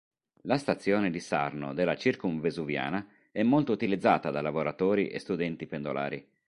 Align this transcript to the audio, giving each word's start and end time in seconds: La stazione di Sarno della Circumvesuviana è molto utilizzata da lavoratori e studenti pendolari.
La 0.45 0.57
stazione 0.57 1.11
di 1.11 1.19
Sarno 1.19 1.75
della 1.75 1.95
Circumvesuviana 1.95 3.07
è 3.31 3.43
molto 3.43 3.71
utilizzata 3.73 4.31
da 4.31 4.41
lavoratori 4.41 5.09
e 5.09 5.19
studenti 5.19 5.67
pendolari. 5.67 6.27